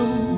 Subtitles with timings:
[0.00, 0.29] 中。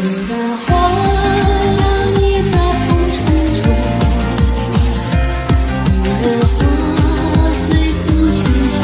[0.00, 0.32] 你的
[0.64, 0.66] 花
[1.80, 1.82] 摇
[2.20, 2.54] 曳在
[2.86, 3.16] 风尘
[3.56, 3.64] 中，
[6.04, 6.06] 你
[6.54, 6.56] 花
[7.52, 8.36] 随风轻
[8.70, 8.76] 轻。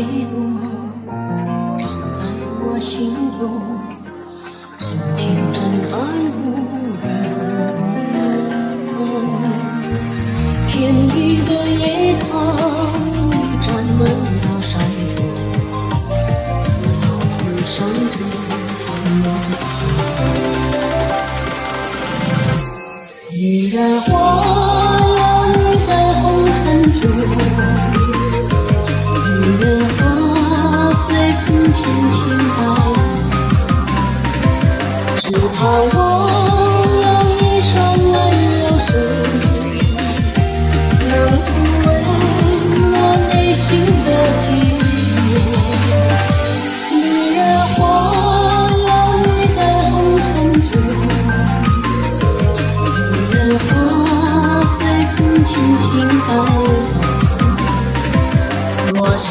[0.00, 0.32] 一朵，
[1.06, 2.24] 长在
[2.64, 3.42] 我心中，
[4.80, 5.36] 人情
[31.72, 32.60] 轻轻摆，
[35.22, 35.60] 只盼
[35.94, 35.98] 望
[37.00, 37.04] 有
[37.40, 38.12] 一双温
[38.60, 38.88] 柔手，
[41.08, 41.48] 能抚
[41.86, 41.88] 慰
[42.92, 42.94] 我
[43.32, 43.64] 内心
[44.04, 44.40] 的寂
[44.76, 44.80] 寞。
[46.90, 46.94] 女
[47.36, 47.74] 人花
[48.86, 48.90] 摇
[49.24, 49.58] 曳在
[49.90, 50.28] 红尘
[50.70, 50.72] 中，
[53.00, 53.70] 女人花
[54.66, 54.70] 随
[55.16, 55.88] 风轻轻
[56.28, 56.30] 摆。
[58.94, 59.30] 若是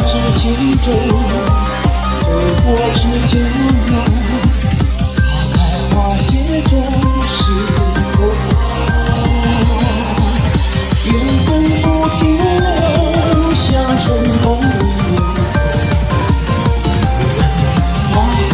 [0.00, 0.42] 爱过知情
[0.78, 0.86] 重，
[2.20, 2.24] 醉
[2.64, 3.32] 过知酒
[3.86, 3.92] 浓。
[5.20, 5.56] 花开
[5.90, 6.28] 花谢
[6.62, 6.72] 终
[7.28, 7.38] 是
[8.16, 8.18] 空，
[11.04, 11.08] 缘
[11.44, 11.48] 分
[11.82, 11.84] 不
[12.16, 12.64] 停留，
[13.54, 13.68] 像
[13.98, 14.04] 春
[14.42, 14.62] 风一
[15.16, 15.18] 样。
[18.10, 18.12] 花
[18.50, 18.52] 花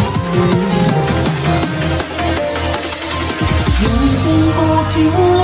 [0.00, 0.38] 似梦，
[3.80, 3.82] 缘
[4.18, 4.24] 分
[4.56, 4.58] 不
[4.92, 4.94] 停
[5.34, 5.39] 留。